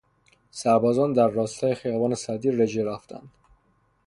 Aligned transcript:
سربازان 0.51 1.13
در 1.13 1.27
راستای 1.27 1.75
خیابان 1.75 2.15
سعدی 2.15 2.51
رژه 2.51 2.83
رفتند. 2.83 3.29